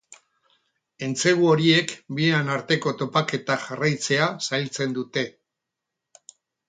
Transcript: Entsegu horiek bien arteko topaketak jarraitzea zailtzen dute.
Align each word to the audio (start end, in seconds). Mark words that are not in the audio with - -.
Entsegu 1.07 1.49
horiek 1.51 1.93
bien 2.19 2.49
arteko 2.53 2.93
topaketak 3.03 3.63
jarraitzea 3.67 4.31
zailtzen 4.49 4.97
dute. 5.01 5.27